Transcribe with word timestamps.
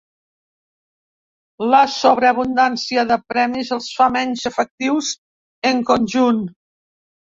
La 1.73 1.81
sobreabundància 1.97 3.05
de 3.13 3.21
premis 3.35 3.73
els 3.79 3.93
fa 4.01 4.11
menys 4.19 4.51
efectius 4.55 5.15
en 5.75 5.89
conjunt. 5.95 6.47